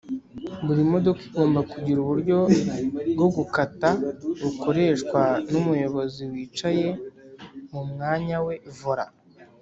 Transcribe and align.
buri 0.65 0.81
modoka 0.91 1.21
igomba 1.29 1.59
kugira 1.71 1.97
uburyo 2.01 2.37
bwo 3.13 3.27
gukata 3.35 3.89
bukoreshwa 4.43 5.21
n’umuyobozi 5.51 6.23
yicaye 6.33 6.87
mumwanyawe 7.71 8.53
vola 8.79 9.05